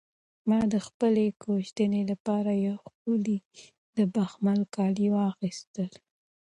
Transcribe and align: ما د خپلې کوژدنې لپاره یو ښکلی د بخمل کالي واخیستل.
ما 0.49 0.59
د 0.73 0.75
خپلې 0.87 1.25
کوژدنې 1.43 2.01
لپاره 2.11 2.51
یو 2.67 2.75
ښکلی 2.85 3.37
د 3.95 3.97
بخمل 4.15 4.59
کالي 4.75 5.07
واخیستل. 5.17 5.91